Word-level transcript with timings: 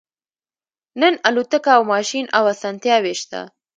نن 1.01 1.13
الوتکه 1.27 1.71
او 1.77 1.81
ماشین 1.93 2.25
او 2.37 2.43
اسانتیاوې 2.53 3.13
شته 3.21 3.41